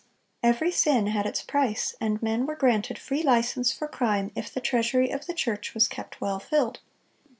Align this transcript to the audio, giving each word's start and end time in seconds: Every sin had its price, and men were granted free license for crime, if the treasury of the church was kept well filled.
Every 0.41 0.71
sin 0.71 1.05
had 1.05 1.27
its 1.27 1.43
price, 1.43 1.93
and 2.01 2.23
men 2.23 2.47
were 2.47 2.55
granted 2.55 2.97
free 2.97 3.21
license 3.21 3.71
for 3.71 3.87
crime, 3.87 4.31
if 4.35 4.51
the 4.51 4.59
treasury 4.59 5.11
of 5.11 5.27
the 5.27 5.33
church 5.35 5.75
was 5.75 5.87
kept 5.87 6.19
well 6.19 6.39
filled. 6.39 6.79